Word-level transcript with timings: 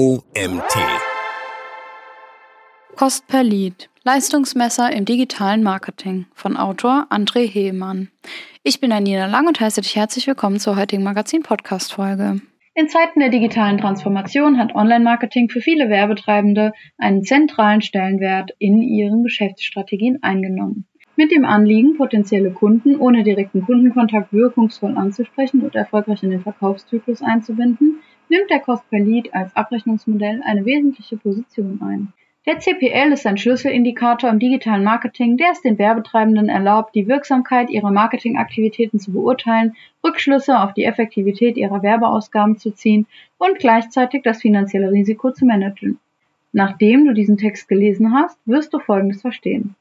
OMT. 0.00 0.78
Kost 2.96 3.28
per 3.28 3.42
Lead. 3.42 3.90
Leistungsmesser 4.02 4.90
im 4.90 5.04
digitalen 5.04 5.62
Marketing 5.62 6.24
von 6.32 6.56
Autor 6.56 7.06
André 7.10 7.46
Hehmann. 7.46 8.08
Ich 8.62 8.80
bin 8.80 8.92
Anina 8.92 9.26
Lang 9.26 9.46
und 9.46 9.60
heiße 9.60 9.82
dich 9.82 9.96
herzlich 9.96 10.26
willkommen 10.26 10.58
zur 10.58 10.76
heutigen 10.76 11.02
Magazin-Podcast-Folge. 11.02 12.40
In 12.74 12.88
Zeiten 12.88 13.20
der 13.20 13.28
digitalen 13.28 13.76
Transformation 13.76 14.56
hat 14.56 14.74
Online-Marketing 14.74 15.50
für 15.50 15.60
viele 15.60 15.90
Werbetreibende 15.90 16.72
einen 16.96 17.22
zentralen 17.22 17.82
Stellenwert 17.82 18.52
in 18.58 18.80
ihren 18.80 19.22
Geschäftsstrategien 19.22 20.22
eingenommen. 20.22 20.86
Mit 21.16 21.30
dem 21.30 21.44
Anliegen, 21.44 21.98
potenzielle 21.98 22.52
Kunden 22.52 22.96
ohne 22.96 23.22
direkten 23.22 23.66
Kundenkontakt 23.66 24.32
wirkungsvoll 24.32 24.96
anzusprechen 24.96 25.60
und 25.60 25.74
erfolgreich 25.74 26.22
in 26.22 26.30
den 26.30 26.40
Verkaufszyklus 26.40 27.20
einzubinden, 27.20 28.00
nimmt 28.30 28.48
der 28.48 28.60
Cost 28.60 28.88
per 28.88 29.00
Lead 29.00 29.34
als 29.34 29.54
Abrechnungsmodell 29.54 30.40
eine 30.46 30.64
wesentliche 30.64 31.16
Position 31.16 31.80
ein. 31.82 32.12
Der 32.46 32.58
CPL 32.58 33.12
ist 33.12 33.26
ein 33.26 33.36
Schlüsselindikator 33.36 34.30
im 34.30 34.38
digitalen 34.38 34.82
Marketing, 34.82 35.36
der 35.36 35.48
es 35.52 35.60
den 35.60 35.78
Werbetreibenden 35.78 36.48
erlaubt, 36.48 36.94
die 36.94 37.06
Wirksamkeit 37.06 37.68
ihrer 37.68 37.90
Marketingaktivitäten 37.90 38.98
zu 38.98 39.12
beurteilen, 39.12 39.76
Rückschlüsse 40.02 40.58
auf 40.58 40.72
die 40.72 40.84
Effektivität 40.84 41.58
ihrer 41.58 41.82
Werbeausgaben 41.82 42.56
zu 42.56 42.70
ziehen 42.70 43.06
und 43.36 43.58
gleichzeitig 43.58 44.22
das 44.22 44.40
finanzielle 44.40 44.90
Risiko 44.90 45.32
zu 45.32 45.44
managen. 45.44 45.98
Nachdem 46.52 47.04
du 47.04 47.12
diesen 47.12 47.36
Text 47.36 47.68
gelesen 47.68 48.14
hast, 48.14 48.38
wirst 48.46 48.72
du 48.72 48.78
Folgendes 48.78 49.20
verstehen 49.20 49.74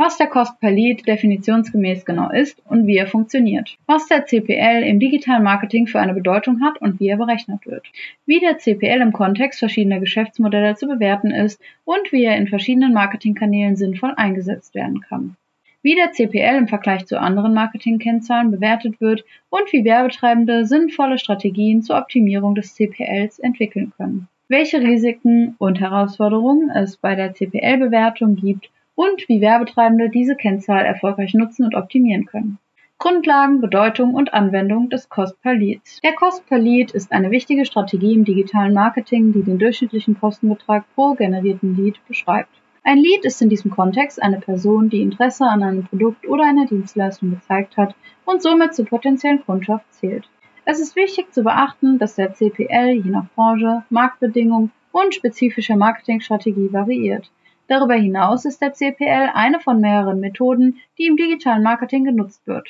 was 0.00 0.16
der 0.16 0.28
Cost 0.28 0.58
per 0.60 0.70
Lead 0.70 1.06
definitionsgemäß 1.06 2.06
genau 2.06 2.30
ist 2.30 2.62
und 2.64 2.86
wie 2.86 2.96
er 2.96 3.06
funktioniert, 3.06 3.76
was 3.84 4.06
der 4.06 4.24
CPL 4.24 4.82
im 4.82 4.98
digitalen 4.98 5.42
Marketing 5.42 5.86
für 5.86 6.00
eine 6.00 6.14
Bedeutung 6.14 6.62
hat 6.62 6.80
und 6.80 6.98
wie 7.00 7.08
er 7.08 7.18
berechnet 7.18 7.66
wird, 7.66 7.86
wie 8.24 8.40
der 8.40 8.56
CPL 8.56 9.02
im 9.02 9.12
Kontext 9.12 9.58
verschiedener 9.58 10.00
Geschäftsmodelle 10.00 10.74
zu 10.76 10.86
bewerten 10.86 11.32
ist 11.32 11.60
und 11.84 12.12
wie 12.12 12.24
er 12.24 12.38
in 12.38 12.48
verschiedenen 12.48 12.94
Marketingkanälen 12.94 13.76
sinnvoll 13.76 14.14
eingesetzt 14.16 14.74
werden 14.74 15.02
kann 15.02 15.36
wie 15.82 15.94
der 15.94 16.12
CPL 16.12 16.56
im 16.56 16.68
Vergleich 16.68 17.06
zu 17.06 17.18
anderen 17.18 17.54
Marketingkennzahlen 17.54 18.50
bewertet 18.50 19.00
wird 19.00 19.24
und 19.48 19.72
wie 19.72 19.84
Werbetreibende 19.84 20.66
sinnvolle 20.66 21.18
Strategien 21.18 21.82
zur 21.82 21.96
Optimierung 21.96 22.54
des 22.54 22.74
CPLs 22.74 23.38
entwickeln 23.38 23.90
können. 23.96 24.28
Welche 24.48 24.80
Risiken 24.82 25.54
und 25.56 25.80
Herausforderungen 25.80 26.68
es 26.68 26.98
bei 26.98 27.14
der 27.14 27.32
CPL-Bewertung 27.32 28.36
gibt 28.36 28.68
und 28.94 29.28
wie 29.28 29.40
Werbetreibende 29.40 30.10
diese 30.10 30.36
Kennzahl 30.36 30.84
erfolgreich 30.84 31.34
nutzen 31.34 31.64
und 31.64 31.74
optimieren 31.74 32.26
können. 32.26 32.58
Grundlagen, 32.98 33.62
Bedeutung 33.62 34.12
und 34.12 34.34
Anwendung 34.34 34.90
des 34.90 35.08
Cost 35.08 35.40
per 35.40 35.54
Lead. 35.54 35.80
Der 36.04 36.12
Cost 36.12 36.46
per 36.46 36.58
Lead 36.58 36.90
ist 36.90 37.12
eine 37.12 37.30
wichtige 37.30 37.64
Strategie 37.64 38.12
im 38.12 38.26
digitalen 38.26 38.74
Marketing, 38.74 39.32
die 39.32 39.42
den 39.42 39.58
durchschnittlichen 39.58 40.20
Kostenbetrag 40.20 40.84
pro 40.94 41.14
generierten 41.14 41.76
Lead 41.76 41.98
beschreibt. 42.06 42.50
Ein 42.82 42.98
Lead 42.98 43.24
ist 43.24 43.40
in 43.40 43.48
diesem 43.48 43.70
Kontext 43.70 44.22
eine 44.22 44.38
Person, 44.38 44.90
die 44.90 45.00
Interesse 45.00 45.44
an 45.44 45.62
einem 45.62 45.84
Produkt 45.84 46.28
oder 46.28 46.44
einer 46.44 46.66
Dienstleistung 46.66 47.30
gezeigt 47.30 47.78
hat 47.78 47.94
und 48.26 48.42
somit 48.42 48.74
zur 48.74 48.84
potenziellen 48.84 49.44
Kundschaft 49.44 49.90
zählt. 49.94 50.28
Es 50.66 50.78
ist 50.78 50.94
wichtig 50.94 51.32
zu 51.32 51.42
beachten, 51.42 51.98
dass 51.98 52.16
der 52.16 52.34
CPL 52.34 53.00
je 53.02 53.10
nach 53.10 53.26
Branche, 53.34 53.82
Marktbedingung 53.88 54.70
und 54.92 55.14
spezifischer 55.14 55.76
Marketingstrategie 55.76 56.72
variiert. 56.72 57.30
Darüber 57.70 57.94
hinaus 57.94 58.46
ist 58.46 58.60
der 58.60 58.72
CPL 58.72 59.30
eine 59.32 59.60
von 59.60 59.80
mehreren 59.80 60.18
Methoden, 60.18 60.80
die 60.98 61.06
im 61.06 61.16
digitalen 61.16 61.62
Marketing 61.62 62.02
genutzt 62.02 62.44
wird. 62.48 62.68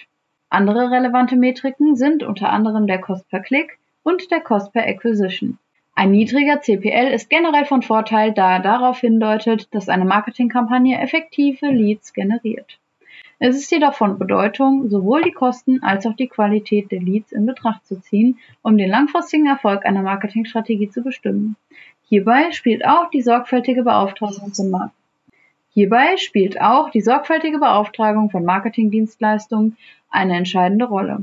Andere 0.51 0.91
relevante 0.91 1.37
Metriken 1.37 1.97
sind 1.97 2.23
unter 2.23 2.51
anderem 2.51 2.87
der 2.87 3.01
Cost 3.01 3.27
per 3.31 3.41
Click 3.41 3.79
und 4.03 4.31
der 4.31 4.41
Cost 4.41 4.75
per 4.75 4.87
Acquisition. 4.87 5.57
Ein 5.95 6.11
niedriger 6.11 6.61
CPL 6.61 7.15
ist 7.15 7.31
generell 7.31 7.65
von 7.65 7.81
Vorteil, 7.81 8.35
da 8.35 8.57
er 8.57 8.61
darauf 8.61 9.01
hindeutet, 9.01 9.75
dass 9.75 9.89
eine 9.89 10.05
Marketingkampagne 10.05 11.01
effektive 11.01 11.69
Leads 11.69 12.13
generiert. 12.13 12.79
Es 13.39 13.57
ist 13.57 13.73
jedoch 13.73 13.95
von 13.95 14.19
Bedeutung, 14.19 14.91
sowohl 14.91 15.23
die 15.23 15.33
Kosten 15.33 15.83
als 15.83 16.05
auch 16.05 16.15
die 16.15 16.29
Qualität 16.29 16.91
der 16.91 17.01
Leads 17.01 17.33
in 17.33 17.47
Betracht 17.47 17.87
zu 17.87 17.99
ziehen, 18.03 18.39
um 18.61 18.77
den 18.77 18.91
langfristigen 18.91 19.47
Erfolg 19.47 19.87
einer 19.87 20.03
Marketingstrategie 20.03 20.91
zu 20.91 21.03
bestimmen. 21.03 21.57
Hierbei 22.11 22.51
spielt 22.51 22.85
auch 22.85 23.09
die 23.11 23.23
sorgfältige 23.23 23.85
Beauftragung 23.85 24.53
von 24.53 24.69
Markt. 24.69 24.97
Hierbei 25.73 26.17
spielt 26.17 26.61
auch 26.61 26.91
die 26.91 27.03
sorgfältige 27.03 27.61
Beauftragung 27.61 28.31
von 28.31 28.45
Marketingdienstleistungen 28.45 29.77
eine 30.11 30.37
entscheidende 30.37 30.87
Rolle. 30.87 31.23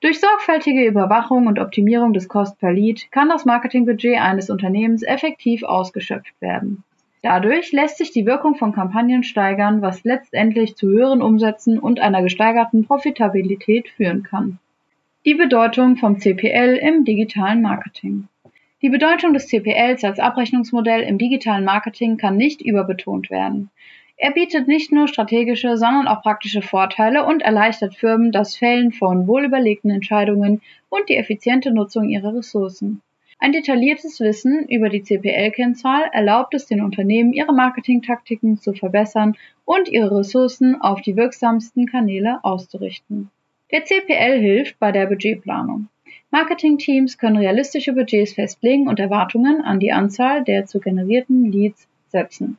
Durch 0.00 0.18
sorgfältige 0.18 0.84
Überwachung 0.84 1.46
und 1.46 1.60
Optimierung 1.60 2.12
des 2.12 2.28
Cost 2.28 2.58
per 2.58 2.72
Lead 2.72 3.12
kann 3.12 3.28
das 3.28 3.44
Marketingbudget 3.44 4.20
eines 4.20 4.50
Unternehmens 4.50 5.04
effektiv 5.04 5.62
ausgeschöpft 5.62 6.34
werden. 6.40 6.82
Dadurch 7.22 7.70
lässt 7.70 7.98
sich 7.98 8.10
die 8.10 8.26
Wirkung 8.26 8.56
von 8.56 8.72
Kampagnen 8.72 9.22
steigern, 9.22 9.80
was 9.80 10.02
letztendlich 10.02 10.74
zu 10.74 10.88
höheren 10.88 11.22
Umsätzen 11.22 11.78
und 11.78 12.00
einer 12.00 12.22
gesteigerten 12.24 12.84
Profitabilität 12.84 13.88
führen 13.88 14.24
kann. 14.24 14.58
Die 15.24 15.34
Bedeutung 15.34 15.98
vom 15.98 16.18
CPL 16.18 16.74
im 16.82 17.04
digitalen 17.04 17.62
Marketing. 17.62 18.26
Die 18.82 18.88
Bedeutung 18.88 19.34
des 19.34 19.48
CPLs 19.48 20.04
als 20.04 20.18
Abrechnungsmodell 20.18 21.02
im 21.02 21.18
digitalen 21.18 21.64
Marketing 21.64 22.16
kann 22.16 22.38
nicht 22.38 22.62
überbetont 22.62 23.28
werden. 23.28 23.68
Er 24.16 24.30
bietet 24.30 24.68
nicht 24.68 24.90
nur 24.90 25.06
strategische, 25.06 25.76
sondern 25.76 26.08
auch 26.08 26.22
praktische 26.22 26.62
Vorteile 26.62 27.26
und 27.26 27.42
erleichtert 27.42 27.94
Firmen 27.94 28.32
das 28.32 28.56
Fällen 28.56 28.92
von 28.92 29.26
wohlüberlegten 29.26 29.90
Entscheidungen 29.90 30.62
und 30.88 31.10
die 31.10 31.16
effiziente 31.16 31.72
Nutzung 31.72 32.08
ihrer 32.08 32.34
Ressourcen. 32.34 33.02
Ein 33.38 33.52
detailliertes 33.52 34.18
Wissen 34.20 34.66
über 34.68 34.88
die 34.88 35.02
CPL-Kennzahl 35.02 36.10
erlaubt 36.12 36.54
es 36.54 36.64
den 36.66 36.82
Unternehmen, 36.82 37.34
ihre 37.34 37.52
Marketingtaktiken 37.52 38.58
zu 38.58 38.72
verbessern 38.72 39.36
und 39.66 39.88
ihre 39.88 40.20
Ressourcen 40.20 40.80
auf 40.80 41.02
die 41.02 41.16
wirksamsten 41.16 41.86
Kanäle 41.86 42.40
auszurichten. 42.42 43.30
Der 43.72 43.84
CPL 43.84 44.38
hilft 44.38 44.78
bei 44.78 44.90
der 44.90 45.06
Budgetplanung. 45.06 45.88
Marketingteams 46.30 47.18
können 47.18 47.36
realistische 47.36 47.92
Budgets 47.92 48.34
festlegen 48.34 48.88
und 48.88 49.00
Erwartungen 49.00 49.62
an 49.62 49.80
die 49.80 49.92
Anzahl 49.92 50.44
der 50.44 50.66
zu 50.66 50.78
generierten 50.78 51.50
Leads 51.50 51.88
setzen. 52.08 52.56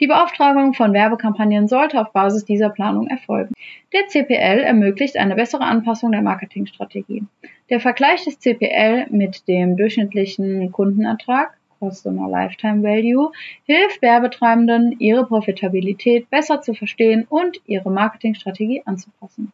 Die 0.00 0.08
Beauftragung 0.08 0.74
von 0.74 0.92
Werbekampagnen 0.92 1.68
sollte 1.68 2.00
auf 2.00 2.12
Basis 2.12 2.44
dieser 2.44 2.70
Planung 2.70 3.06
erfolgen. 3.06 3.54
Der 3.92 4.08
CPL 4.08 4.60
ermöglicht 4.60 5.16
eine 5.16 5.36
bessere 5.36 5.62
Anpassung 5.62 6.10
der 6.10 6.22
Marketingstrategie. 6.22 7.22
Der 7.70 7.78
Vergleich 7.78 8.24
des 8.24 8.40
CPL 8.40 9.06
mit 9.10 9.46
dem 9.46 9.76
durchschnittlichen 9.76 10.72
Kundenertrag 10.72 11.56
Customer 11.78 12.28
Lifetime 12.28 12.82
Value 12.82 13.30
hilft 13.64 14.02
Werbetreibenden, 14.02 14.96
ihre 14.98 15.26
Profitabilität 15.26 16.28
besser 16.30 16.60
zu 16.60 16.74
verstehen 16.74 17.26
und 17.28 17.60
ihre 17.66 17.90
Marketingstrategie 17.90 18.82
anzupassen. 18.84 19.52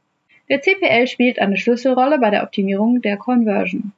Der 0.51 0.63
CPL 0.63 1.07
spielt 1.07 1.39
eine 1.39 1.57
Schlüsselrolle 1.57 2.19
bei 2.19 2.31
der 2.31 2.43
Optimierung 2.43 3.03
der 3.03 3.19
Conversion. 3.19 3.93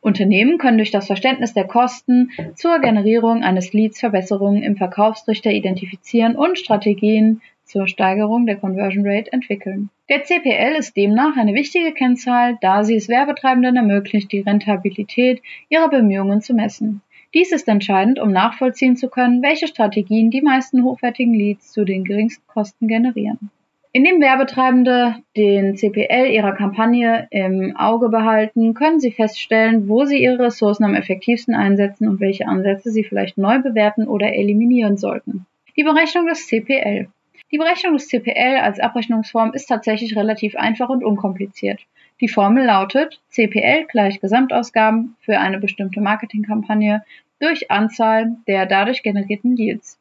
Unternehmen 0.00 0.58
können 0.58 0.78
durch 0.78 0.90
das 0.90 1.06
Verständnis 1.06 1.54
der 1.54 1.66
Kosten 1.66 2.30
zur 2.54 2.80
Generierung 2.80 3.42
eines 3.42 3.72
Leads 3.72 4.00
Verbesserungen 4.00 4.62
im 4.62 4.76
Verkaufsrichter 4.76 5.50
identifizieren 5.50 6.36
und 6.36 6.58
Strategien 6.58 7.42
zur 7.64 7.86
Steigerung 7.86 8.46
der 8.46 8.56
Conversion 8.56 9.06
Rate 9.06 9.32
entwickeln. 9.32 9.90
Der 10.08 10.24
CPL 10.24 10.74
ist 10.78 10.96
demnach 10.96 11.36
eine 11.36 11.54
wichtige 11.54 11.92
Kennzahl, 11.92 12.58
da 12.60 12.82
sie 12.82 12.96
es 12.96 13.08
Werbetreibenden 13.08 13.76
ermöglicht, 13.76 14.32
die 14.32 14.40
Rentabilität 14.40 15.42
ihrer 15.68 15.88
Bemühungen 15.88 16.40
zu 16.40 16.54
messen. 16.54 17.02
Dies 17.34 17.52
ist 17.52 17.68
entscheidend, 17.68 18.18
um 18.18 18.32
nachvollziehen 18.32 18.96
zu 18.96 19.08
können, 19.08 19.42
welche 19.42 19.66
Strategien 19.66 20.30
die 20.30 20.40
meisten 20.40 20.82
hochwertigen 20.82 21.34
Leads 21.34 21.72
zu 21.72 21.84
den 21.84 22.04
geringsten 22.04 22.46
Kosten 22.46 22.88
generieren. 22.88 23.50
Indem 23.98 24.20
Werbetreibende 24.20 25.16
den 25.36 25.76
CPL 25.76 26.30
ihrer 26.30 26.52
Kampagne 26.52 27.26
im 27.32 27.76
Auge 27.76 28.10
behalten, 28.10 28.72
können 28.72 29.00
sie 29.00 29.10
feststellen, 29.10 29.88
wo 29.88 30.04
sie 30.04 30.22
ihre 30.22 30.38
Ressourcen 30.38 30.84
am 30.84 30.94
effektivsten 30.94 31.52
einsetzen 31.52 32.06
und 32.06 32.20
welche 32.20 32.46
Ansätze 32.46 32.92
sie 32.92 33.02
vielleicht 33.02 33.38
neu 33.38 33.58
bewerten 33.58 34.06
oder 34.06 34.32
eliminieren 34.32 34.98
sollten. 34.98 35.46
Die 35.76 35.82
Berechnung 35.82 36.28
des 36.28 36.46
CPL. 36.46 37.08
Die 37.50 37.58
Berechnung 37.58 37.94
des 37.94 38.06
CPL 38.06 38.58
als 38.62 38.78
Abrechnungsform 38.78 39.52
ist 39.52 39.66
tatsächlich 39.66 40.14
relativ 40.14 40.54
einfach 40.54 40.90
und 40.90 41.02
unkompliziert. 41.02 41.80
Die 42.20 42.28
Formel 42.28 42.66
lautet 42.66 43.20
CPL 43.30 43.86
gleich 43.86 44.20
Gesamtausgaben 44.20 45.16
für 45.18 45.40
eine 45.40 45.58
bestimmte 45.58 46.00
Marketingkampagne 46.00 47.02
durch 47.40 47.68
Anzahl 47.68 48.36
der 48.46 48.66
dadurch 48.66 49.02
generierten 49.02 49.56
Deals. 49.56 49.98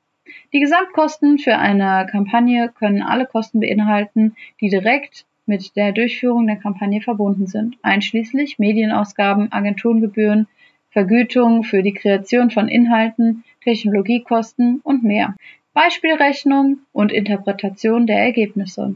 Die 0.53 0.59
Gesamtkosten 0.59 1.39
für 1.39 1.57
eine 1.57 2.07
Kampagne 2.09 2.69
können 2.69 3.01
alle 3.01 3.25
Kosten 3.25 3.59
beinhalten, 3.59 4.35
die 4.61 4.69
direkt 4.69 5.25
mit 5.45 5.75
der 5.75 5.93
Durchführung 5.93 6.45
der 6.47 6.57
Kampagne 6.57 7.01
verbunden 7.01 7.47
sind, 7.47 7.77
einschließlich 7.81 8.59
Medienausgaben, 8.59 9.51
Agenturengebühren, 9.51 10.47
Vergütung 10.91 11.63
für 11.63 11.83
die 11.83 11.93
Kreation 11.93 12.51
von 12.51 12.67
Inhalten, 12.67 13.43
Technologiekosten 13.63 14.81
und 14.83 15.03
mehr. 15.03 15.35
Beispielrechnung 15.73 16.79
und 16.91 17.11
Interpretation 17.11 18.07
der 18.07 18.19
Ergebnisse. 18.19 18.95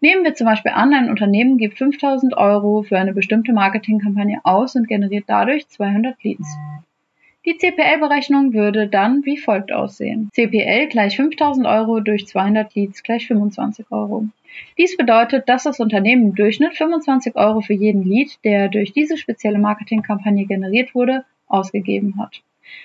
Nehmen 0.00 0.24
wir 0.24 0.34
zum 0.34 0.46
Beispiel 0.46 0.72
an, 0.72 0.94
ein 0.94 1.10
Unternehmen 1.10 1.58
gibt 1.58 1.78
5000 1.78 2.36
Euro 2.36 2.82
für 2.82 2.98
eine 2.98 3.12
bestimmte 3.12 3.52
Marketingkampagne 3.52 4.40
aus 4.44 4.74
und 4.74 4.88
generiert 4.88 5.24
dadurch 5.26 5.68
200 5.68 6.22
Leads. 6.22 6.46
Die 7.44 7.58
CPL-Berechnung 7.58 8.52
würde 8.52 8.86
dann 8.86 9.24
wie 9.24 9.36
folgt 9.36 9.72
aussehen. 9.72 10.30
CPL 10.32 10.86
gleich 10.86 11.16
5000 11.16 11.66
Euro 11.66 11.98
durch 11.98 12.28
200 12.28 12.72
Leads 12.76 13.02
gleich 13.02 13.26
25 13.26 13.86
Euro. 13.90 14.28
Dies 14.78 14.96
bedeutet, 14.96 15.48
dass 15.48 15.64
das 15.64 15.80
Unternehmen 15.80 16.28
im 16.28 16.34
Durchschnitt 16.36 16.76
25 16.76 17.34
Euro 17.34 17.60
für 17.60 17.72
jeden 17.72 18.04
Lead, 18.04 18.38
der 18.44 18.68
durch 18.68 18.92
diese 18.92 19.16
spezielle 19.16 19.58
Marketingkampagne 19.58 20.46
generiert 20.46 20.94
wurde, 20.94 21.24
ausgegeben 21.48 22.16
hat. 22.18 22.42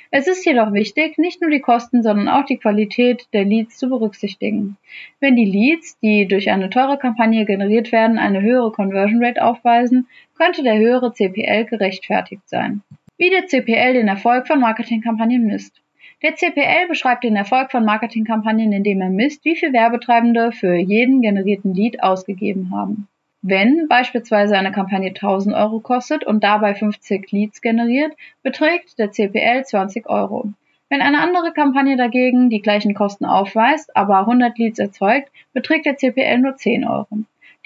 Es 0.10 0.28
ist 0.28 0.44
jedoch 0.44 0.74
wichtig, 0.74 1.20
nicht 1.20 1.40
nur 1.40 1.52
die 1.52 1.60
Kosten, 1.60 2.02
sondern 2.02 2.28
auch 2.28 2.46
die 2.46 2.58
Qualität 2.58 3.28
der 3.34 3.46
Leads 3.46 3.78
zu 3.78 3.90
berücksichtigen. 3.90 4.76
Wenn 5.20 5.36
die 5.36 5.46
Leads, 5.46 6.00
die 6.00 6.28
durch 6.28 6.50
eine 6.50 6.72
teure 6.72 6.98
Kampagne 6.98 7.46
generiert 7.46 7.92
werden, 7.92 8.18
eine 8.18 8.42
höhere 8.42 8.72
Conversion 8.72 9.24
Rate 9.24 9.44
aufweisen, 9.44 10.08
könnte 10.36 10.64
der 10.64 10.80
höhere 10.80 11.14
CPL 11.14 11.66
gerechtfertigt 11.66 12.50
sein. 12.50 12.82
Wie 13.20 13.32
der 13.32 13.48
CPL 13.48 13.94
den 13.94 14.08
Erfolg 14.08 14.46
von 14.46 14.60
Marketingkampagnen 14.60 15.48
misst. 15.48 15.82
Der 16.22 16.36
CPL 16.36 16.88
beschreibt 16.88 17.24
den 17.24 17.36
Erfolg 17.36 17.72
von 17.72 17.84
Marketingkampagnen, 17.84 18.72
indem 18.72 19.02
er 19.02 19.10
misst, 19.10 19.44
wie 19.44 19.56
viel 19.56 19.74
Werbetreibende 19.74 20.52
für 20.52 20.76
jeden 20.76 21.24
generierten 21.24 21.74
Lead 21.74 22.04
ausgegeben 22.04 22.72
haben. 22.72 23.08
Wenn 23.42 23.88
beispielsweise 23.88 24.56
eine 24.56 24.72
Kampagne 24.72 25.10
1000 25.10 25.56
Euro 25.56 25.80
kostet 25.80 26.26
und 26.26 26.44
dabei 26.44 26.76
50 26.76 27.32
Leads 27.32 27.62
generiert, 27.62 28.14
beträgt 28.44 29.00
der 29.00 29.12
CPL 29.12 29.64
20 29.66 30.08
Euro. 30.08 30.50
Wenn 30.90 31.02
eine 31.02 31.20
andere 31.20 31.54
Kampagne 31.54 31.98
dagegen 31.98 32.52
die 32.52 32.62
gleichen 32.62 32.94
Kosten 32.94 33.26
aufweist, 33.26 33.96
aber 33.96 34.20
100 34.20 34.58
Leads 34.60 34.78
erzeugt, 34.78 35.32
beträgt 35.54 35.88
der 35.88 35.98
CPL 35.98 36.38
nur 36.38 36.56
10 36.56 36.88
Euro. 36.88 37.08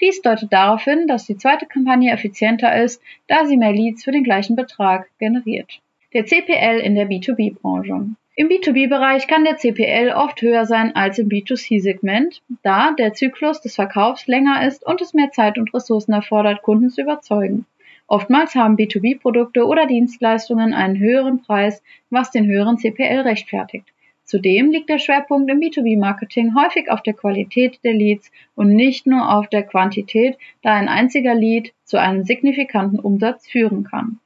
Dies 0.02 0.20
deutet 0.20 0.52
darauf 0.52 0.82
hin, 0.82 1.06
dass 1.06 1.26
die 1.26 1.36
zweite 1.36 1.66
Kampagne 1.66 2.12
effizienter 2.12 2.82
ist, 2.82 3.00
da 3.28 3.46
sie 3.46 3.56
mehr 3.56 3.72
Leads 3.72 4.02
für 4.02 4.10
den 4.10 4.24
gleichen 4.24 4.56
Betrag 4.56 5.08
generiert. 5.20 5.80
Der 6.12 6.26
CPL 6.26 6.80
in 6.80 6.96
der 6.96 7.08
B2B-Branche. 7.08 8.08
Im 8.34 8.48
B2B-Bereich 8.48 9.28
kann 9.28 9.44
der 9.44 9.58
CPL 9.58 10.12
oft 10.16 10.42
höher 10.42 10.66
sein 10.66 10.96
als 10.96 11.18
im 11.18 11.28
B2C-Segment, 11.28 12.42
da 12.64 12.92
der 12.92 13.14
Zyklus 13.14 13.60
des 13.60 13.76
Verkaufs 13.76 14.26
länger 14.26 14.66
ist 14.66 14.84
und 14.84 15.00
es 15.00 15.14
mehr 15.14 15.30
Zeit 15.30 15.56
und 15.56 15.72
Ressourcen 15.72 16.12
erfordert, 16.12 16.62
Kunden 16.62 16.90
zu 16.90 17.02
überzeugen. 17.02 17.66
Oftmals 18.08 18.56
haben 18.56 18.76
B2B-Produkte 18.76 19.64
oder 19.66 19.86
Dienstleistungen 19.86 20.74
einen 20.74 20.98
höheren 20.98 21.42
Preis, 21.42 21.82
was 22.10 22.32
den 22.32 22.46
höheren 22.46 22.76
CPL 22.76 23.20
rechtfertigt. 23.20 23.86
Zudem 24.32 24.70
liegt 24.70 24.88
der 24.88 24.98
Schwerpunkt 24.98 25.50
im 25.50 25.60
B2B-Marketing 25.60 26.54
häufig 26.54 26.90
auf 26.90 27.02
der 27.02 27.12
Qualität 27.12 27.80
der 27.84 27.92
Leads 27.92 28.32
und 28.54 28.74
nicht 28.74 29.06
nur 29.06 29.30
auf 29.30 29.46
der 29.48 29.62
Quantität, 29.62 30.38
da 30.62 30.72
ein 30.72 30.88
einziger 30.88 31.34
Lead 31.34 31.74
zu 31.84 32.00
einem 32.00 32.24
signifikanten 32.24 32.98
Umsatz 32.98 33.46
führen 33.46 33.84
kann. 33.84 34.20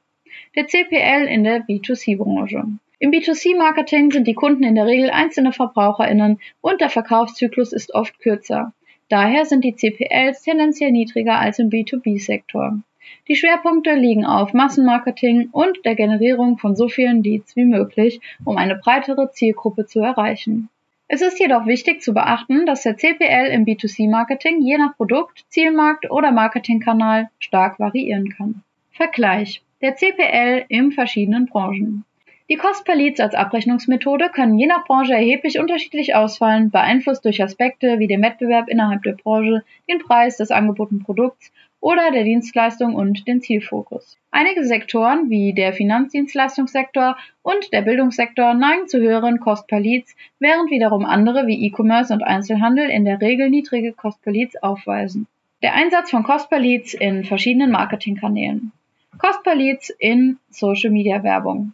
Der 0.55 0.65
CPL 0.65 1.27
in 1.27 1.43
der 1.43 1.59
B2C-Branche. 1.67 2.63
Im 2.99 3.11
B2C-Marketing 3.11 4.11
sind 4.11 4.27
die 4.27 4.33
Kunden 4.33 4.63
in 4.63 4.75
der 4.75 4.85
Regel 4.85 5.09
einzelne 5.09 5.51
VerbraucherInnen 5.51 6.39
und 6.61 6.79
der 6.79 6.89
Verkaufszyklus 6.89 7.73
ist 7.73 7.93
oft 7.93 8.17
kürzer. 8.19 8.71
Daher 9.09 9.45
sind 9.45 9.65
die 9.65 9.75
CPLs 9.75 10.41
tendenziell 10.41 10.93
niedriger 10.93 11.37
als 11.37 11.59
im 11.59 11.69
B2B-Sektor. 11.69 12.79
Die 13.27 13.35
Schwerpunkte 13.35 13.93
liegen 13.93 14.25
auf 14.25 14.53
Massenmarketing 14.53 15.49
und 15.51 15.85
der 15.85 15.95
Generierung 15.95 16.57
von 16.57 16.75
so 16.75 16.87
vielen 16.87 17.23
Leads 17.23 17.55
wie 17.55 17.65
möglich, 17.65 18.21
um 18.45 18.57
eine 18.57 18.75
breitere 18.75 19.31
Zielgruppe 19.31 19.85
zu 19.85 19.99
erreichen. 19.99 20.69
Es 21.09 21.21
ist 21.21 21.39
jedoch 21.39 21.65
wichtig 21.65 22.01
zu 22.01 22.13
beachten, 22.13 22.65
dass 22.65 22.83
der 22.83 22.97
CPL 22.97 23.47
im 23.51 23.65
B2C-Marketing 23.65 24.61
je 24.61 24.77
nach 24.77 24.97
Produkt, 24.97 25.45
Zielmarkt 25.49 26.11
oder 26.11 26.31
Marketingkanal 26.31 27.29
stark 27.39 27.79
variieren 27.79 28.29
kann. 28.29 28.63
Vergleich. 28.91 29.61
Der 29.81 29.95
CPL 29.95 30.65
in 30.69 30.91
verschiedenen 30.91 31.45
Branchen. 31.45 32.03
Die 32.49 32.55
Cost 32.55 32.85
per 32.85 32.95
Leads 32.95 33.19
als 33.19 33.35
Abrechnungsmethode 33.35 34.29
können 34.29 34.57
je 34.57 34.67
nach 34.67 34.85
Branche 34.85 35.13
erheblich 35.13 35.59
unterschiedlich 35.59 36.15
ausfallen, 36.15 36.71
beeinflusst 36.71 37.25
durch 37.25 37.43
Aspekte 37.43 37.99
wie 37.99 38.07
den 38.07 38.21
Wettbewerb 38.21 38.69
innerhalb 38.69 39.03
der 39.03 39.13
Branche, 39.13 39.63
den 39.89 39.99
Preis 39.99 40.37
des 40.37 40.51
angebotenen 40.51 41.03
Produkts 41.03 41.51
oder 41.79 42.11
der 42.11 42.23
Dienstleistung 42.23 42.95
und 42.95 43.27
den 43.27 43.41
Zielfokus. 43.41 44.17
Einige 44.31 44.65
Sektoren 44.65 45.29
wie 45.29 45.53
der 45.53 45.73
Finanzdienstleistungssektor 45.73 47.17
und 47.43 47.71
der 47.73 47.81
Bildungssektor 47.81 48.53
neigen 48.53 48.87
zu 48.87 48.99
höheren 48.99 49.39
Cost 49.39 49.67
per 49.67 49.79
Leads, 49.79 50.15
während 50.39 50.71
wiederum 50.71 51.05
andere 51.05 51.47
wie 51.47 51.65
E-Commerce 51.65 52.13
und 52.13 52.23
Einzelhandel 52.23 52.89
in 52.89 53.05
der 53.05 53.21
Regel 53.21 53.49
niedrige 53.49 53.93
Cost 53.93 54.21
per 54.21 54.33
Leads 54.33 54.61
aufweisen. 54.61 55.27
Der 55.61 55.73
Einsatz 55.73 56.11
von 56.11 56.23
Cost 56.23 56.49
per 56.49 56.59
Leads 56.59 56.93
in 56.93 57.23
verschiedenen 57.23 57.71
Marketingkanälen. 57.71 58.71
Cost 59.17 59.43
per 59.43 59.55
Leads 59.55 59.89
in 59.89 60.37
Social 60.49 60.91
Media 60.91 61.23
Werbung. 61.23 61.73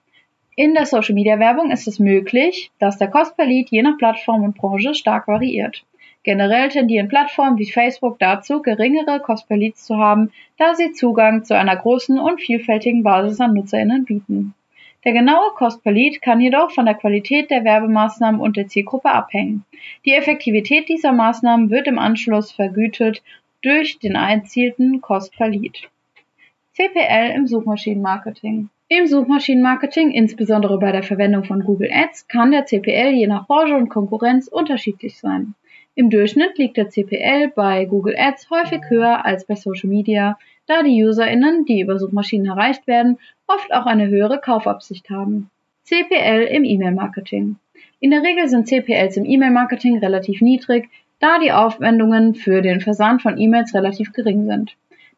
In 0.56 0.75
der 0.75 0.85
Social-Media-Werbung 0.85 1.71
ist 1.71 1.88
es 1.88 1.97
möglich, 1.97 2.71
dass 2.77 2.99
der 2.99 3.09
Cost 3.09 3.35
per 3.35 3.47
Lead 3.47 3.71
je 3.71 3.81
nach 3.81 3.97
Plattform 3.97 4.44
und 4.44 4.56
Branche 4.56 4.94
stark 4.94 5.27
variiert. 5.27 5.83
Generell 6.23 6.69
tendieren 6.69 7.09
Plattformen 7.09 7.57
wie 7.57 7.69
Facebook 7.69 8.17
dazu, 8.17 8.61
geringere 8.61 9.19
Cost 9.19 9.47
per 9.47 9.57
Leads 9.57 9.85
zu 9.85 9.97
haben, 9.97 10.31
da 10.57 10.73
sie 10.73 10.93
Zugang 10.93 11.43
zu 11.43 11.57
einer 11.57 11.75
großen 11.75 12.17
und 12.17 12.41
vielfältigen 12.41 13.03
Basis 13.03 13.41
an 13.41 13.53
NutzerInnen 13.53 14.05
bieten. 14.05 14.53
Der 15.03 15.11
genaue 15.11 15.51
Cost 15.55 15.83
per 15.83 15.91
Lead 15.91 16.21
kann 16.21 16.39
jedoch 16.39 16.71
von 16.71 16.85
der 16.85 16.95
Qualität 16.95 17.51
der 17.51 17.65
Werbemaßnahmen 17.65 18.39
und 18.39 18.55
der 18.55 18.67
Zielgruppe 18.67 19.11
abhängen. 19.11 19.65
Die 20.05 20.13
Effektivität 20.13 20.87
dieser 20.87 21.11
Maßnahmen 21.11 21.69
wird 21.69 21.87
im 21.87 21.99
Anschluss 21.99 22.53
vergütet 22.53 23.21
durch 23.61 23.99
den 23.99 24.15
erzielten 24.15 25.01
Cost 25.01 25.35
per 25.35 25.49
Lead. 25.49 25.89
CPL 26.71 27.35
im 27.35 27.47
Suchmaschinenmarketing. 27.47 28.69
Im 28.87 29.07
Suchmaschinenmarketing, 29.07 30.11
insbesondere 30.11 30.79
bei 30.79 30.93
der 30.93 31.03
Verwendung 31.03 31.43
von 31.43 31.65
Google 31.65 31.89
Ads, 31.91 32.29
kann 32.29 32.51
der 32.51 32.65
CPL 32.65 33.13
je 33.13 33.27
nach 33.27 33.45
Branche 33.45 33.75
und 33.75 33.89
Konkurrenz 33.89 34.47
unterschiedlich 34.47 35.17
sein. 35.17 35.53
Im 35.95 36.10
Durchschnitt 36.10 36.57
liegt 36.57 36.78
der 36.78 36.90
CPL 36.90 37.50
bei 37.56 37.86
Google 37.86 38.16
Ads 38.18 38.50
häufig 38.50 38.81
höher 38.90 39.25
als 39.25 39.45
bei 39.45 39.54
Social 39.54 39.90
Media, 39.90 40.40
da 40.66 40.81
die 40.81 41.04
UserInnen, 41.04 41.66
die 41.66 41.81
über 41.81 42.00
Suchmaschinen 42.00 42.48
erreicht 42.48 42.88
werden, 42.88 43.19
oft 43.45 43.72
auch 43.72 43.86
eine 43.86 44.07
höhere 44.07 44.40
Kaufabsicht 44.40 45.12
haben. 45.12 45.51
CPL 45.84 46.48
im 46.50 46.63
E-Mail-Marketing. 46.63 47.57
In 48.00 48.10
der 48.10 48.24
Regel 48.24 48.48
sind 48.48 48.68
CPLs 48.68 49.18
im 49.18 49.25
E-Mail-Marketing 49.25 50.00
relativ 50.00 50.42
niedrig, 50.42 50.90
da 51.19 51.38
die 51.38 51.51
Aufwendungen 51.51 52.34
für 52.34 52.63
den 52.63 52.81
Versand 52.81 53.22
von 53.22 53.38
E-Mails 53.38 53.75
relativ 53.75 54.13
gering 54.13 54.45
sind. 54.45 54.75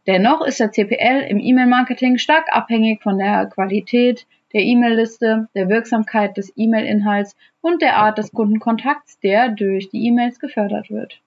Dennoch 0.07 0.45
ist 0.45 0.59
der 0.59 0.71
CPL 0.71 1.25
im 1.29 1.39
E-Mail-Marketing 1.39 2.17
stark 2.17 2.47
abhängig 2.51 3.01
von 3.01 3.17
der 3.17 3.45
Qualität 3.45 4.27
der 4.53 4.61
E-Mail-Liste, 4.61 5.47
der 5.55 5.69
Wirksamkeit 5.69 6.37
des 6.37 6.53
E-Mail-Inhalts 6.55 7.35
und 7.61 7.81
der 7.81 7.97
Art 7.97 8.17
des 8.17 8.31
Kundenkontakts, 8.31 9.19
der 9.19 9.49
durch 9.49 9.89
die 9.89 10.05
E-Mails 10.07 10.39
gefördert 10.39 10.89
wird. 10.89 11.19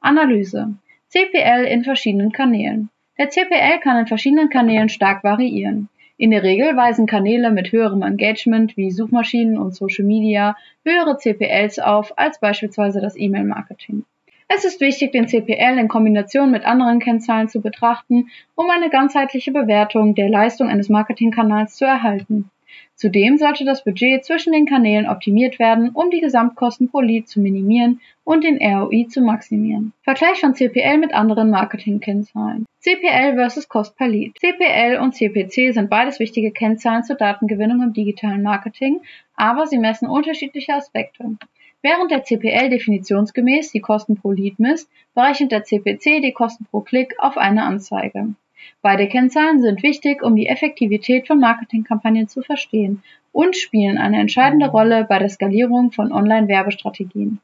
Analyse. 0.00 0.74
CPL 1.08 1.64
in 1.64 1.84
verschiedenen 1.84 2.32
Kanälen. 2.32 2.90
Der 3.18 3.30
CPL 3.30 3.80
kann 3.80 3.98
in 3.98 4.06
verschiedenen 4.06 4.48
Kanälen 4.48 4.88
stark 4.88 5.24
variieren. 5.24 5.88
In 6.16 6.30
der 6.32 6.42
Regel 6.42 6.76
weisen 6.76 7.06
Kanäle 7.06 7.50
mit 7.50 7.72
höherem 7.72 8.02
Engagement 8.02 8.76
wie 8.76 8.90
Suchmaschinen 8.90 9.56
und 9.56 9.74
Social 9.74 10.04
Media 10.04 10.56
höhere 10.84 11.16
CPLs 11.16 11.78
auf 11.78 12.18
als 12.18 12.40
beispielsweise 12.40 13.00
das 13.00 13.16
E-Mail-Marketing. 13.16 14.04
Es 14.50 14.64
ist 14.64 14.80
wichtig, 14.80 15.12
den 15.12 15.28
CPL 15.28 15.78
in 15.78 15.88
Kombination 15.88 16.50
mit 16.50 16.64
anderen 16.64 17.00
Kennzahlen 17.00 17.48
zu 17.48 17.60
betrachten, 17.60 18.30
um 18.54 18.70
eine 18.70 18.88
ganzheitliche 18.88 19.52
Bewertung 19.52 20.14
der 20.14 20.30
Leistung 20.30 20.68
eines 20.68 20.88
Marketingkanals 20.88 21.76
zu 21.76 21.84
erhalten. 21.84 22.50
Zudem 22.94 23.36
sollte 23.36 23.64
das 23.64 23.84
Budget 23.84 24.24
zwischen 24.24 24.52
den 24.52 24.66
Kanälen 24.66 25.06
optimiert 25.06 25.58
werden, 25.58 25.90
um 25.90 26.10
die 26.10 26.20
Gesamtkosten 26.20 26.88
pro 26.90 27.00
Lead 27.00 27.28
zu 27.28 27.40
minimieren 27.40 28.00
und 28.24 28.42
den 28.42 28.56
ROI 28.56 29.06
zu 29.08 29.20
maximieren. 29.20 29.92
Vergleich 30.02 30.40
von 30.40 30.54
CPL 30.54 30.98
mit 30.98 31.14
anderen 31.14 31.50
Marketingkennzahlen. 31.50 32.66
CPL 32.80 33.34
versus 33.34 33.68
Cost 33.68 33.96
per 33.96 34.08
Lead. 34.08 34.36
CPL 34.40 34.98
und 35.00 35.14
CPC 35.14 35.74
sind 35.74 35.90
beides 35.90 36.18
wichtige 36.20 36.50
Kennzahlen 36.50 37.04
zur 37.04 37.16
Datengewinnung 37.16 37.82
im 37.82 37.92
digitalen 37.92 38.42
Marketing, 38.42 39.00
aber 39.36 39.66
sie 39.66 39.78
messen 39.78 40.08
unterschiedliche 40.08 40.74
Aspekte. 40.74 41.36
Während 41.80 42.10
der 42.10 42.24
CPL 42.24 42.70
definitionsgemäß 42.70 43.70
die 43.70 43.80
Kosten 43.80 44.16
pro 44.16 44.32
Lead 44.32 44.58
misst, 44.58 44.90
berechnet 45.14 45.52
der 45.52 45.62
CPC 45.64 46.20
die 46.22 46.32
Kosten 46.32 46.64
pro 46.64 46.80
Klick 46.80 47.14
auf 47.18 47.38
eine 47.38 47.62
Anzeige. 47.62 48.34
Beide 48.82 49.08
Kennzahlen 49.08 49.60
sind 49.60 49.82
wichtig, 49.82 50.22
um 50.22 50.34
die 50.34 50.48
Effektivität 50.48 51.28
von 51.28 51.38
Marketingkampagnen 51.38 52.28
zu 52.28 52.42
verstehen 52.42 53.02
und 53.32 53.56
spielen 53.56 53.98
eine 53.98 54.18
entscheidende 54.18 54.68
Rolle 54.68 55.04
bei 55.04 55.20
der 55.20 55.28
Skalierung 55.28 55.92
von 55.92 56.12
Online-Werbestrategien. 56.12 57.40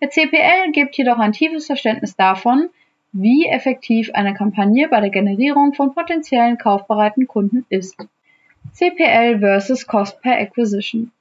Der 0.00 0.10
CPL 0.10 0.72
gibt 0.72 0.96
jedoch 0.96 1.18
ein 1.18 1.32
tiefes 1.32 1.66
Verständnis 1.66 2.16
davon, 2.16 2.70
wie 3.12 3.46
effektiv 3.46 4.10
eine 4.14 4.34
Kampagne 4.34 4.88
bei 4.88 5.00
der 5.00 5.10
Generierung 5.10 5.74
von 5.74 5.94
potenziellen 5.94 6.58
kaufbereiten 6.58 7.26
Kunden 7.26 7.64
ist. 7.68 7.96
CPL 8.72 9.38
versus 9.38 9.86
Cost 9.86 10.20
per 10.20 10.38
Acquisition. 10.38 11.12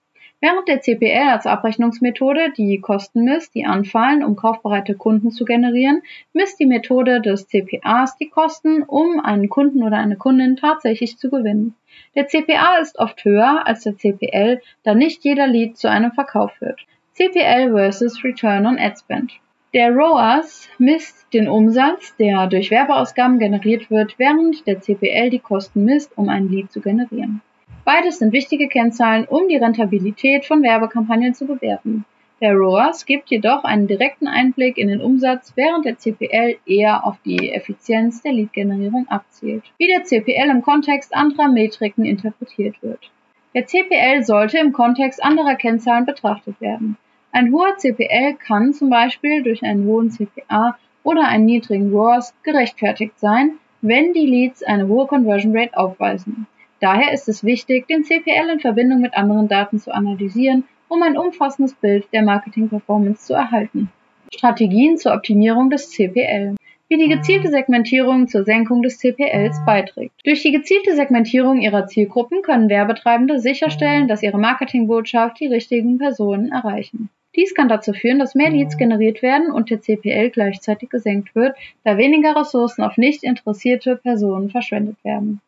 Während 0.42 0.68
der 0.68 0.82
CPL 0.82 1.30
als 1.30 1.46
Abrechnungsmethode 1.46 2.52
die 2.56 2.80
Kosten 2.80 3.24
misst, 3.24 3.56
die 3.56 3.66
anfallen, 3.66 4.24
um 4.24 4.36
kaufbereite 4.36 4.94
Kunden 4.94 5.32
zu 5.32 5.46
generieren, 5.46 6.02
misst 6.34 6.60
die 6.60 6.66
Methode 6.66 7.22
des 7.22 7.48
CPAs 7.48 8.18
die 8.18 8.30
Kosten, 8.30 8.84
um 8.84 9.20
einen 9.22 9.50
Kunden 9.50 9.82
oder 9.82 9.98
eine 9.98 10.18
Kundin 10.18 10.58
tatsächlich 10.58 11.18
zu 11.18 11.30
gewinnen. 11.30 11.76
Der 12.16 12.28
CPA 12.28 12.80
ist 12.82 13.00
oft 13.00 13.24
höher 13.24 13.66
als 13.66 13.84
der 13.84 13.98
CPL, 13.98 14.62
da 14.84 14.94
nicht 14.94 15.24
jeder 15.24 15.48
Lead 15.48 15.78
zu 15.78 15.90
einem 15.90 16.12
Verkauf 16.12 16.52
führt. 16.54 16.86
CPL 17.14 17.72
versus 17.72 18.24
Return 18.24 18.66
on 18.66 18.78
Ad 18.78 18.98
Spend. 19.00 19.32
Der 19.74 19.92
ROAS 19.92 20.70
misst 20.78 21.34
den 21.34 21.48
Umsatz, 21.48 22.16
der 22.18 22.48
durch 22.48 22.72
Werbeausgaben 22.72 23.40
generiert 23.40 23.90
wird, 23.90 24.20
während 24.20 24.68
der 24.68 24.82
CPL 24.82 25.30
die 25.30 25.40
Kosten 25.40 25.86
misst, 25.86 26.18
um 26.18 26.30
ein 26.30 26.50
Lead 26.50 26.72
zu 26.72 26.82
generieren. 26.82 27.42
Beides 27.86 28.18
sind 28.18 28.34
wichtige 28.34 28.68
Kennzahlen, 28.68 29.26
um 29.26 29.48
die 29.48 29.58
Rentabilität 29.58 30.46
von 30.46 30.64
Werbekampagnen 30.64 31.36
zu 31.36 31.46
bewerten. 31.46 32.04
Der 32.42 32.54
ROAS 32.54 33.06
gibt 33.06 33.30
jedoch 33.30 33.64
einen 33.64 33.86
direkten 33.86 34.28
Einblick 34.28 34.80
in 34.80 34.88
den 34.88 35.02
Umsatz, 35.02 35.54
während 35.56 35.86
der 35.86 35.96
CPL 35.96 36.58
eher 36.66 37.06
auf 37.06 37.18
die 37.24 37.54
Effizienz 37.54 38.24
der 38.24 38.34
Lead-Generierung 38.34 39.08
abzielt, 39.08 39.64
wie 39.78 39.86
der 39.86 40.04
CPL 40.04 40.50
im 40.50 40.64
Kontext 40.64 41.16
anderer 41.16 41.48
Metriken 41.48 42.06
interpretiert 42.06 42.82
wird. 42.82 43.12
Der 43.54 43.68
CPL 43.68 44.24
sollte 44.24 44.58
im 44.58 44.74
Kontext 44.74 45.24
anderer 45.24 45.54
Kennzahlen 45.54 46.08
betrachtet 46.08 46.60
werden. 46.60 46.98
Ein 47.32 47.54
hoher 47.54 47.78
CPL 47.78 48.34
kann 48.34 48.74
zum 48.74 48.90
Beispiel 48.90 49.44
durch 49.44 49.62
einen 49.64 49.86
hohen 49.86 50.10
CPA 50.10 50.76
oder 51.04 51.28
einen 51.28 51.46
niedrigen 51.46 51.92
ROAS 51.92 52.34
gerechtfertigt 52.42 53.20
sein, 53.20 53.60
wenn 53.82 54.14
die 54.14 54.26
Leads 54.26 54.64
eine 54.64 54.88
hohe 54.88 55.06
Conversion 55.06 55.56
Rate 55.56 55.78
aufweisen. 55.78 56.48
Daher 56.86 57.14
ist 57.14 57.28
es 57.28 57.44
wichtig, 57.44 57.88
den 57.88 58.04
CPL 58.04 58.48
in 58.48 58.60
Verbindung 58.60 59.02
mit 59.02 59.16
anderen 59.18 59.48
Daten 59.48 59.80
zu 59.80 59.92
analysieren, 59.92 60.66
um 60.88 61.02
ein 61.02 61.18
umfassendes 61.18 61.74
Bild 61.74 62.06
der 62.14 62.22
Marketing-Performance 62.22 63.26
zu 63.26 63.34
erhalten. 63.34 63.90
Strategien 64.32 64.96
zur 65.00 65.16
Optimierung 65.16 65.72
des 65.72 65.90
CPL 65.90 66.54
wie 66.88 66.98
die 66.98 67.08
gezielte 67.08 67.50
Segmentierung 67.50 68.28
zur 68.28 68.44
Senkung 68.44 68.84
des 68.84 69.00
CPLs 69.00 69.66
beiträgt. 69.66 70.14
Durch 70.26 70.44
die 70.44 70.52
gezielte 70.52 70.96
Segmentierung 70.96 71.60
ihrer 71.60 71.88
Zielgruppen 71.88 72.44
können 72.44 72.70
Werbetreibende 72.70 73.40
sicherstellen, 73.40 74.08
dass 74.08 74.22
ihre 74.22 74.38
Marketingbotschaft 74.38 75.40
die 75.40 75.48
richtigen 75.48 75.98
Personen 75.98 76.52
erreichen. 76.52 77.10
Dies 77.36 77.56
kann 77.56 77.68
dazu 77.68 77.94
führen, 77.94 78.20
dass 78.20 78.36
mehr 78.36 78.52
Leads 78.52 78.78
generiert 78.78 79.24
werden 79.24 79.50
und 79.50 79.72
der 79.72 79.82
CPL 79.82 80.30
gleichzeitig 80.30 80.92
gesenkt 80.92 81.34
wird, 81.34 81.58
da 81.84 81.98
weniger 81.98 82.36
Ressourcen 82.36 82.84
auf 82.84 82.96
nicht 82.98 83.24
interessierte 83.24 83.96
Personen 83.96 84.52
verschwendet 84.52 85.04
werden. 85.04 85.42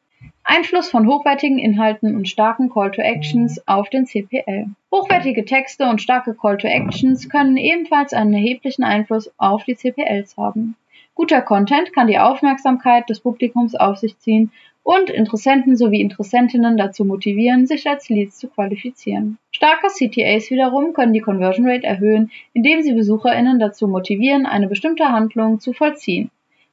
Einfluss 0.50 0.90
von 0.90 1.08
hochwertigen 1.08 1.60
Inhalten 1.60 2.16
und 2.16 2.30
starken 2.30 2.70
Call 2.70 2.92
to 2.92 3.02
Actions 3.02 3.62
auf 3.68 3.90
den 3.90 4.06
CPL. 4.06 4.68
Hochwertige 4.90 5.44
Texte 5.44 5.90
und 5.90 6.02
starke 6.02 6.34
Call 6.36 6.58
to 6.58 6.68
Actions 6.68 7.28
können 7.28 7.58
ebenfalls 7.58 8.14
einen 8.14 8.34
erheblichen 8.34 8.86
Einfluss 8.86 9.30
auf 9.38 9.66
die 9.66 9.76
CPLs 9.76 10.38
haben. 10.38 10.78
Guter 11.16 11.42
Content 11.42 11.92
kann 11.92 12.08
die 12.08 12.18
Aufmerksamkeit 12.18 13.10
des 13.10 13.20
Publikums 13.20 13.76
auf 13.76 13.98
sich 13.98 14.18
ziehen 14.20 14.54
und 14.84 15.10
Interessenten 15.10 15.76
sowie 15.76 16.00
Interessentinnen 16.00 16.78
dazu 16.78 17.04
motivieren, 17.04 17.68
sich 17.68 17.86
als 17.86 18.08
Leads 18.08 18.38
zu 18.38 18.48
qualifizieren. 18.48 19.38
Starke 19.52 19.88
CTAs 19.90 20.50
wiederum 20.50 20.94
können 20.94 21.12
die 21.12 21.20
Conversion 21.20 21.68
Rate 21.68 21.86
erhöhen, 21.86 22.32
indem 22.54 22.82
sie 22.84 22.94
BesucherInnen 22.94 23.60
dazu 23.60 23.90
motivieren, 23.90 24.46
eine 24.46 24.70
bestimmte 24.70 25.12
Handlung 25.12 25.60
zu 25.60 25.74
vollziehen. 25.74 26.32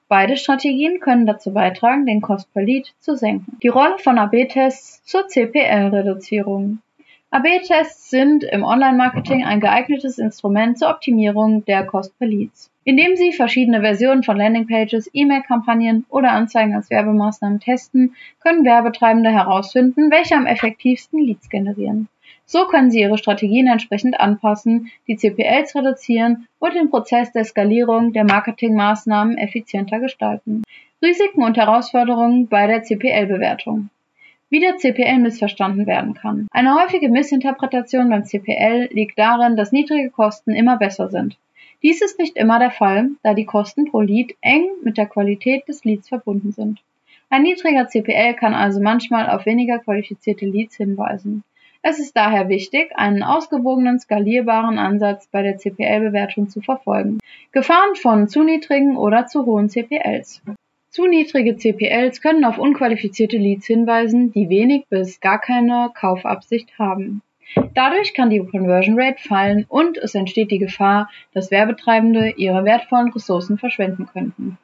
Beide 0.09 0.37
Strategien 0.37 1.01
können 1.01 1.27
dazu 1.27 1.53
beitragen, 1.53 2.05
den 2.05 2.21
Cost 2.21 2.53
per 2.53 2.63
Lead 2.63 2.93
zu 3.01 3.17
senken. 3.17 3.59
Die 3.63 3.69
Rolle 3.69 3.99
von 3.99 4.19
AB-Tests 4.19 5.03
zur 5.05 5.27
CPL-Reduzierung. 5.29 6.81
AB-Tests 7.31 8.11
sind 8.11 8.45
im 8.45 8.63
Online-Marketing 8.63 9.45
ein 9.45 9.61
geeignetes 9.61 10.19
Instrument 10.19 10.79
zur 10.79 10.91
Optimierung 10.91 11.65
der 11.65 11.85
Cost 11.85 12.17
per 12.19 12.29
Leads. 12.29 12.71
Indem 12.85 13.17
Sie 13.17 13.33
verschiedene 13.33 13.81
Versionen 13.81 14.23
von 14.23 14.37
Landingpages, 14.37 15.09
E-Mail-Kampagnen 15.13 16.05
oder 16.11 16.33
Anzeigen 16.33 16.75
als 16.75 16.91
Werbemaßnahmen 16.91 17.59
testen, 17.59 18.15
können 18.41 18.65
Werbetreibende 18.65 19.31
herausfinden, 19.31 20.11
welche 20.11 20.37
am 20.37 20.47
effektivsten 20.47 21.19
Leads 21.19 21.49
generieren. 21.49 22.09
So 22.47 22.67
können 22.67 22.91
Sie 22.91 23.01
Ihre 23.01 23.19
Strategien 23.19 23.67
entsprechend 23.67 24.21
anpassen, 24.21 24.91
die 25.07 25.17
CPLs 25.17 25.75
reduzieren 25.75 26.47
und 26.59 26.75
den 26.75 26.91
Prozess 26.91 27.33
der 27.33 27.45
Skalierung 27.45 28.13
der 28.13 28.25
Marketingmaßnahmen 28.25 29.39
effizienter 29.39 30.01
gestalten. 30.01 30.63
Risiken 31.03 31.43
und 31.43 31.57
Herausforderungen 31.57 32.49
bei 32.49 32.67
der 32.67 32.83
CPL-Bewertung 32.83 33.91
wie 34.55 34.61
der 34.61 34.77
CPL 34.77 35.19
missverstanden 35.19 35.85
werden 35.89 36.15
kann. 36.15 36.47
Eine 36.53 36.77
häufige 36.77 37.09
Missinterpretation 37.09 38.09
beim 38.09 38.25
CPL 38.25 38.89
liegt 38.93 39.19
darin, 39.19 39.57
dass 39.57 39.73
niedrige 39.73 40.11
Kosten 40.11 40.53
immer 40.53 40.77
besser 40.77 41.09
sind. 41.09 41.37
Dies 41.83 42.01
ist 42.01 42.21
nicht 42.21 42.37
immer 42.37 42.61
der 42.61 42.71
Fall, 42.71 43.11
da 43.25 43.35
die 43.35 43.47
Kosten 43.47 43.91
pro 43.91 44.01
Lead 44.01 44.37
eng 44.43 44.69
mit 44.85 44.97
der 44.97 45.07
Qualität 45.07 45.67
des 45.67 45.85
Leads 45.85 46.09
verbunden 46.09 46.53
sind. 46.53 46.81
Ein 47.31 47.43
niedriger 47.43 47.89
CPL 47.89 48.35
kann 48.35 48.55
also 48.55 48.81
manchmal 48.81 49.29
auf 49.29 49.45
weniger 49.45 49.81
qualifizierte 49.81 50.47
Leads 50.47 50.77
hinweisen. 50.77 51.43
Es 51.87 51.99
ist 51.99 52.17
daher 52.17 52.49
wichtig, 52.49 52.93
einen 52.97 53.23
ausgewogenen, 53.23 54.00
skalierbaren 54.00 54.79
Ansatz 54.79 55.29
bei 55.31 55.43
der 55.43 55.59
CPL-Bewertung 55.59 56.49
zu 56.49 56.62
verfolgen. 56.62 57.19
Gefahren 57.53 57.95
von 57.95 58.26
zu 58.26 58.43
niedrigen 58.43 58.97
oder 58.97 59.26
zu 59.26 59.45
hohen 59.45 59.69
CPLs. 59.69 60.41
Zu 60.88 61.07
niedrige 61.07 61.59
CPLs 61.59 62.23
können 62.23 62.47
auf 62.47 62.57
unqualifizierte 62.57 63.37
Leads 63.37 63.67
hinweisen, 63.67 64.33
die 64.33 64.49
wenig 64.49 64.87
bis 64.88 65.21
gar 65.21 65.38
keine 65.38 65.91
Kaufabsicht 65.95 66.79
haben. 66.79 67.21
Dadurch 67.75 68.14
kann 68.14 68.31
die 68.31 68.38
Conversion 68.38 68.99
Rate 68.99 69.23
fallen 69.23 69.67
und 69.69 69.99
es 69.99 70.14
entsteht 70.14 70.53
die 70.53 70.59
Gefahr, 70.59 71.11
dass 71.35 71.50
Werbetreibende 71.50 72.31
ihre 72.38 72.64
wertvollen 72.64 73.12
Ressourcen 73.12 73.59
verschwenden 73.59 74.07
könnten. 74.11 74.57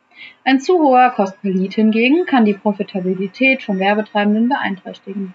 Ein 0.42 0.58
zu 0.58 0.78
hoher 0.78 1.10
Cost 1.10 1.38
per 1.42 1.50
Lead 1.50 1.74
hingegen 1.74 2.24
kann 2.24 2.46
die 2.46 2.54
Profitabilität 2.54 3.62
von 3.62 3.78
Werbetreibenden 3.78 4.48
beeinträchtigen. 4.48 5.34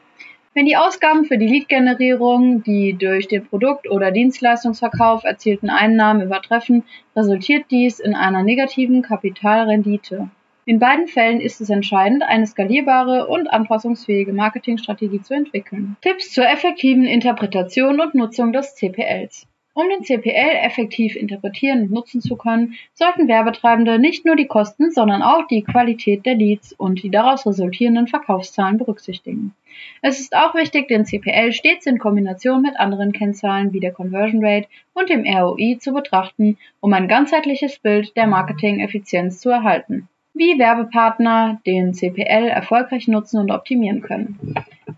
Wenn 0.57 0.67
die 0.67 0.77
Ausgaben 0.77 1.25
für 1.25 1.37
die 1.37 1.47
Lead-Generierung 1.47 2.63
die 2.63 2.93
durch 2.93 3.27
den 3.27 3.45
Produkt- 3.45 3.89
oder 3.89 4.11
Dienstleistungsverkauf 4.11 5.25
erzielten 5.25 5.69
Einnahmen 5.69 6.21
übertreffen, 6.21 6.83
resultiert 7.13 7.65
dies 7.71 7.99
in 7.99 8.15
einer 8.15 8.41
negativen 8.41 9.01
Kapitalrendite. 9.01 10.29
In 10.63 10.79
beiden 10.79 11.09
Fällen 11.09 11.41
ist 11.41 11.59
es 11.59 11.69
entscheidend, 11.69 12.23
eine 12.23 12.47
skalierbare 12.47 13.27
und 13.27 13.47
anpassungsfähige 13.47 14.31
Marketingstrategie 14.31 15.21
zu 15.21 15.33
entwickeln. 15.33 15.97
Tipps 15.99 16.31
zur 16.31 16.47
effektiven 16.47 17.03
Interpretation 17.03 17.99
und 17.99 18.15
Nutzung 18.15 18.53
des 18.53 18.75
CPLs. 18.75 19.47
Um 19.73 19.89
den 19.89 20.03
CPL 20.03 20.55
effektiv 20.63 21.17
interpretieren 21.17 21.81
und 21.81 21.91
nutzen 21.91 22.21
zu 22.21 22.37
können, 22.37 22.75
sollten 22.93 23.27
Werbetreibende 23.27 23.99
nicht 23.99 24.25
nur 24.25 24.37
die 24.37 24.47
Kosten, 24.47 24.89
sondern 24.91 25.21
auch 25.21 25.47
die 25.47 25.63
Qualität 25.63 26.25
der 26.25 26.35
Leads 26.35 26.71
und 26.71 27.03
die 27.03 27.11
daraus 27.11 27.45
resultierenden 27.45 28.07
Verkaufszahlen 28.07 28.77
berücksichtigen. 28.77 29.53
Es 30.01 30.19
ist 30.19 30.35
auch 30.35 30.55
wichtig, 30.55 30.87
den 30.87 31.05
CPL 31.05 31.51
stets 31.51 31.85
in 31.85 31.99
Kombination 31.99 32.61
mit 32.61 32.77
anderen 32.79 33.11
Kennzahlen 33.11 33.73
wie 33.73 33.79
der 33.79 33.91
Conversion 33.91 34.45
Rate 34.45 34.67
und 34.93 35.09
dem 35.09 35.25
ROI 35.25 35.77
zu 35.79 35.93
betrachten, 35.93 36.57
um 36.79 36.93
ein 36.93 37.07
ganzheitliches 37.07 37.79
Bild 37.79 38.15
der 38.15 38.27
Marketing-Effizienz 38.27 39.39
zu 39.39 39.49
erhalten 39.49 40.07
wie 40.35 40.59
Werbepartner 40.59 41.61
den 41.65 41.93
CPL 41.93 42.49
erfolgreich 42.49 43.07
nutzen 43.07 43.39
und 43.39 43.51
optimieren 43.51 44.01
können. 44.01 44.53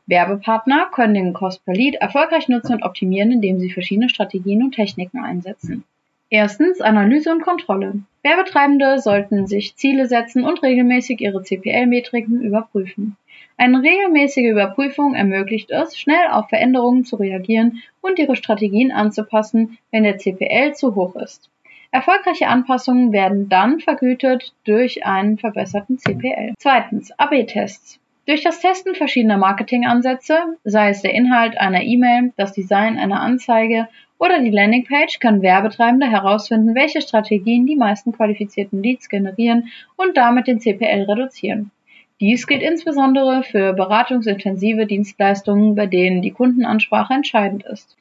Werbepartner 0.08 0.88
können 0.92 1.14
den 1.14 1.34
Cost 1.34 1.64
per 1.64 1.76
Lead 1.76 1.96
erfolgreich 1.96 2.50
nutzen 2.50 2.74
und 2.74 2.84
optimieren, 2.84 3.32
indem 3.32 3.60
sie 3.60 3.70
verschiedene 3.70 4.10
Strategien 4.10 4.64
und 4.64 4.74
Techniken 4.74 5.20
einsetzen. 5.20 5.84
Erstens 6.30 6.82
Analyse 6.82 7.32
und 7.32 7.42
Kontrolle. 7.42 8.02
Werbetreibende 8.24 9.00
sollten 9.00 9.48
sich 9.48 9.76
Ziele 9.76 10.08
setzen 10.08 10.44
und 10.44 10.62
regelmäßig 10.64 11.22
ihre 11.22 11.44
CPL-Metriken 11.44 12.42
überprüfen. 12.42 13.16
Eine 13.60 13.82
regelmäßige 13.82 14.52
Überprüfung 14.52 15.16
ermöglicht 15.16 15.72
es, 15.72 15.98
schnell 15.98 16.28
auf 16.30 16.48
Veränderungen 16.50 17.06
zu 17.06 17.16
reagieren 17.16 17.82
und 18.02 18.20
ihre 18.20 18.36
Strategien 18.36 18.92
anzupassen, 18.92 19.80
wenn 19.92 20.04
der 20.04 20.20
CPL 20.20 20.76
zu 20.76 20.94
hoch 20.94 21.16
ist. 21.16 21.50
Erfolgreiche 21.90 22.48
Anpassungen 22.48 23.12
werden 23.12 23.50
dann 23.50 23.80
vergütet 23.80 24.54
durch 24.64 25.06
einen 25.06 25.40
verbesserten 25.40 25.98
CPL. 25.98 26.54
Zweitens, 26.60 27.12
AB-Tests. 27.18 28.00
Durch 28.28 28.44
das 28.44 28.60
Testen 28.60 28.94
verschiedener 28.94 29.38
Marketingansätze, 29.38 30.58
sei 30.64 30.90
es 30.90 31.02
der 31.02 31.16
Inhalt 31.16 31.58
einer 31.58 31.82
E-Mail, 31.82 32.34
das 32.38 32.54
Design 32.54 33.00
einer 33.00 33.22
Anzeige 33.22 33.88
oder 34.20 34.40
die 34.40 34.52
Landingpage, 34.52 35.20
können 35.20 35.42
Werbetreibende 35.42 36.12
herausfinden, 36.12 36.76
welche 36.76 37.02
Strategien 37.02 37.66
die 37.66 37.76
meisten 37.76 38.12
qualifizierten 38.12 38.84
Leads 38.84 39.10
generieren 39.10 39.70
und 39.96 40.16
damit 40.18 40.46
den 40.46 40.60
CPL 40.60 41.04
reduzieren. 41.04 41.72
Dies 42.20 42.48
gilt 42.48 42.64
insbesondere 42.64 43.44
für 43.44 43.74
beratungsintensive 43.74 44.88
Dienstleistungen, 44.88 45.76
bei 45.76 45.86
denen 45.86 46.24
die 46.24 46.32
Kundenansprache 46.32 47.14
entscheidend 47.14 47.64
ist. 47.64 47.96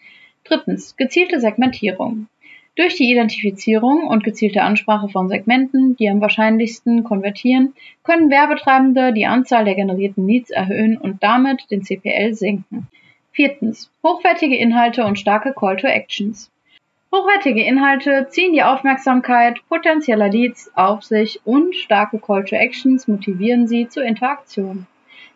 Drittens, 0.45 0.97
gezielte 0.97 1.39
Segmentierung. 1.41 2.29
Durch 2.77 2.97
die 2.97 3.11
Identifizierung 3.11 4.07
und 4.07 4.25
gezielte 4.25 4.63
Ansprache 4.63 5.09
von 5.09 5.29
Segmenten, 5.29 5.97
die 5.97 6.09
am 6.09 6.21
wahrscheinlichsten 6.21 7.05
konvertieren, 7.05 7.75
können 8.05 8.31
Werbetreibende 8.31 9.13
die 9.13 9.27
Anzahl 9.27 9.65
der 9.65 9.75
generierten 9.75 10.27
Leads 10.27 10.51
erhöhen 10.51 10.97
und 10.97 11.23
damit 11.23 11.71
den 11.71 11.83
CPL 11.83 12.35
senken. 12.35 12.89
Viertens. 13.33 13.91
Hochwertige 14.03 14.57
Inhalte 14.57 15.05
und 15.05 15.19
starke 15.19 15.53
Call 15.53 15.77
to 15.77 15.87
Actions. 15.87 16.51
Hochwertige 17.17 17.65
Inhalte 17.65 18.27
ziehen 18.29 18.53
die 18.53 18.63
Aufmerksamkeit 18.63 19.67
potenzieller 19.71 20.29
Leads 20.29 20.71
auf 20.75 21.03
sich 21.03 21.41
und 21.47 21.75
starke 21.75 22.19
Call 22.19 22.45
to 22.45 22.57
Actions 22.57 23.09
motivieren 23.09 23.67
sie 23.67 23.89
zur 23.89 24.03
Interaktion. 24.03 24.87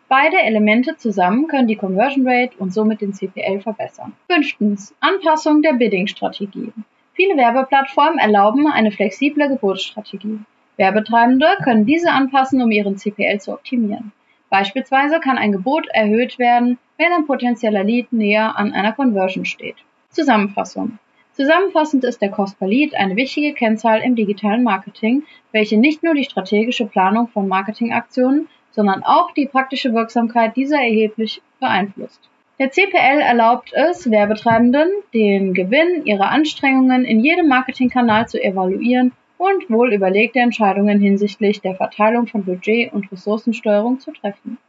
Beide 0.07 0.37
Elemente 0.37 0.95
zusammen 0.97 1.47
können 1.47 1.67
die 1.67 1.75
Conversion 1.75 2.27
Rate 2.27 2.55
und 2.59 2.71
somit 2.71 3.01
den 3.01 3.13
CPL 3.13 3.61
verbessern. 3.61 4.13
Fünftens. 4.29 4.93
Anpassung 4.99 5.63
der 5.63 5.73
Bidding-Strategie. 5.73 6.71
Viele 7.13 7.35
Werbeplattformen 7.35 8.19
erlauben 8.19 8.67
eine 8.67 8.91
flexible 8.91 9.47
Geburtsstrategie. 9.47 10.37
Werbetreibende 10.77 11.47
können 11.63 11.87
diese 11.87 12.11
anpassen, 12.11 12.61
um 12.61 12.69
ihren 12.69 12.97
CPL 12.97 13.39
zu 13.39 13.53
optimieren. 13.53 14.11
Beispielsweise 14.51 15.19
kann 15.19 15.39
ein 15.39 15.51
Gebot 15.51 15.87
erhöht 15.87 16.37
werden, 16.37 16.77
wenn 16.99 17.11
ein 17.11 17.25
potenzieller 17.25 17.83
Lead 17.83 18.13
näher 18.13 18.55
an 18.55 18.71
einer 18.71 18.93
Conversion 18.93 19.45
steht. 19.45 19.77
Zusammenfassung. 20.11 20.99
Zusammenfassend 21.41 22.03
ist 22.03 22.21
der 22.21 22.29
Cost 22.29 22.59
per 22.59 22.67
Lead 22.67 22.93
eine 22.93 23.15
wichtige 23.15 23.55
Kennzahl 23.55 24.01
im 24.01 24.15
digitalen 24.15 24.61
Marketing, 24.61 25.23
welche 25.51 25.75
nicht 25.75 26.03
nur 26.03 26.13
die 26.13 26.23
strategische 26.23 26.85
Planung 26.85 27.29
von 27.29 27.47
Marketingaktionen, 27.47 28.47
sondern 28.69 29.01
auch 29.01 29.33
die 29.33 29.47
praktische 29.47 29.91
Wirksamkeit 29.95 30.55
dieser 30.55 30.77
erheblich 30.77 31.41
beeinflusst. 31.59 32.29
Der 32.59 32.69
CPL 32.69 33.21
erlaubt 33.21 33.73
es 33.73 34.11
Werbetreibenden, 34.11 34.87
den 35.15 35.55
Gewinn 35.55 36.05
ihrer 36.05 36.29
Anstrengungen 36.29 37.05
in 37.05 37.21
jedem 37.21 37.47
Marketingkanal 37.47 38.27
zu 38.27 38.39
evaluieren 38.39 39.11
und 39.39 39.67
wohl 39.67 39.95
überlegte 39.95 40.37
Entscheidungen 40.37 40.99
hinsichtlich 40.99 41.59
der 41.59 41.73
Verteilung 41.73 42.27
von 42.27 42.45
Budget 42.45 42.93
und 42.93 43.11
Ressourcensteuerung 43.11 43.99
zu 43.99 44.11
treffen. 44.11 44.59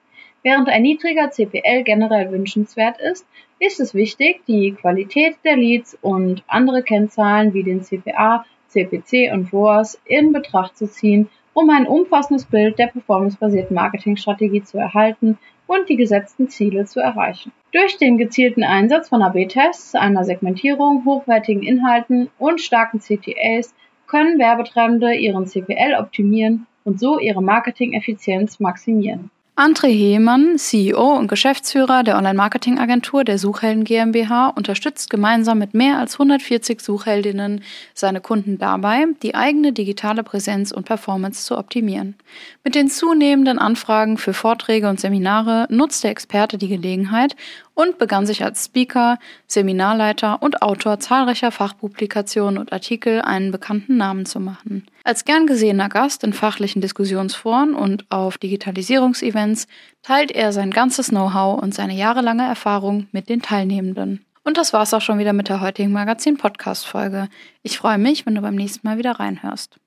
Während 0.42 0.68
ein 0.68 0.82
niedriger 0.82 1.30
CPL 1.30 1.84
generell 1.84 2.32
wünschenswert 2.32 3.00
ist, 3.00 3.26
ist 3.60 3.78
es 3.78 3.94
wichtig, 3.94 4.44
die 4.46 4.72
Qualität 4.72 5.36
der 5.44 5.56
Leads 5.56 5.96
und 6.02 6.42
andere 6.48 6.82
Kennzahlen 6.82 7.54
wie 7.54 7.62
den 7.62 7.82
CPA, 7.82 8.44
CPC 8.66 9.32
und 9.32 9.52
ROAS 9.52 10.00
in 10.04 10.32
Betracht 10.32 10.76
zu 10.76 10.90
ziehen, 10.90 11.28
um 11.54 11.70
ein 11.70 11.86
umfassendes 11.86 12.46
Bild 12.46 12.78
der 12.78 12.88
performancebasierten 12.88 13.74
Marketingstrategie 13.74 14.62
zu 14.62 14.78
erhalten 14.78 15.38
und 15.66 15.88
die 15.88 15.96
gesetzten 15.96 16.48
Ziele 16.48 16.86
zu 16.86 16.98
erreichen. 16.98 17.52
Durch 17.72 17.96
den 17.98 18.18
gezielten 18.18 18.64
Einsatz 18.64 19.10
von 19.10 19.22
AB-Tests, 19.22 19.94
einer 19.94 20.24
Segmentierung, 20.24 21.04
hochwertigen 21.04 21.62
Inhalten 21.62 22.30
und 22.38 22.60
starken 22.60 23.00
CTAs 23.00 23.74
können 24.06 24.38
Werbetreibende 24.38 25.14
ihren 25.14 25.46
CPL 25.46 25.94
optimieren 25.98 26.66
und 26.84 26.98
so 26.98 27.18
ihre 27.18 27.42
Marketing-Effizienz 27.42 28.58
maximieren. 28.58 29.30
André 29.62 29.96
Heemann, 29.96 30.58
CEO 30.58 31.12
und 31.16 31.28
Geschäftsführer 31.28 32.02
der 32.02 32.16
Online-Marketing-Agentur 32.16 33.22
der 33.22 33.38
Suchhelden 33.38 33.84
GmbH, 33.84 34.48
unterstützt 34.48 35.08
gemeinsam 35.08 35.60
mit 35.60 35.72
mehr 35.72 36.00
als 36.00 36.14
140 36.14 36.80
Suchheldinnen 36.80 37.62
seine 37.94 38.20
Kunden 38.20 38.58
dabei, 38.58 39.04
die 39.22 39.36
eigene 39.36 39.72
digitale 39.72 40.24
Präsenz 40.24 40.72
und 40.72 40.86
Performance 40.86 41.44
zu 41.44 41.56
optimieren. 41.56 42.16
Mit 42.64 42.74
den 42.74 42.90
zunehmenden 42.90 43.60
Anfragen 43.60 44.18
für 44.18 44.34
Vorträge 44.34 44.88
und 44.88 44.98
Seminare 44.98 45.68
nutzt 45.70 46.02
der 46.02 46.10
Experte 46.10 46.58
die 46.58 46.66
Gelegenheit 46.66 47.36
und 47.74 47.98
begann 47.98 48.26
sich 48.26 48.44
als 48.44 48.66
Speaker, 48.66 49.18
Seminarleiter 49.46 50.42
und 50.42 50.62
Autor 50.62 51.00
zahlreicher 51.00 51.50
Fachpublikationen 51.50 52.58
und 52.58 52.72
Artikel 52.72 53.22
einen 53.22 53.50
bekannten 53.50 53.96
Namen 53.96 54.26
zu 54.26 54.40
machen. 54.40 54.86
Als 55.04 55.24
gern 55.24 55.46
gesehener 55.46 55.88
Gast 55.88 56.24
in 56.24 56.32
fachlichen 56.32 56.82
Diskussionsforen 56.82 57.74
und 57.74 58.04
auf 58.10 58.38
Digitalisierungsevents 58.38 59.66
teilt 60.02 60.30
er 60.30 60.52
sein 60.52 60.70
ganzes 60.70 61.08
Know-how 61.08 61.60
und 61.60 61.74
seine 61.74 61.94
jahrelange 61.94 62.46
Erfahrung 62.46 63.08
mit 63.12 63.28
den 63.28 63.42
Teilnehmenden. 63.42 64.24
Und 64.44 64.56
das 64.56 64.72
war's 64.72 64.92
auch 64.92 65.00
schon 65.00 65.18
wieder 65.18 65.32
mit 65.32 65.48
der 65.48 65.60
heutigen 65.60 65.92
Magazin-Podcast-Folge. 65.92 67.28
Ich 67.62 67.78
freue 67.78 67.98
mich, 67.98 68.26
wenn 68.26 68.34
du 68.34 68.42
beim 68.42 68.56
nächsten 68.56 68.86
Mal 68.86 68.98
wieder 68.98 69.12
reinhörst. 69.12 69.78